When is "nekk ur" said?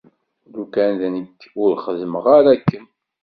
1.15-1.71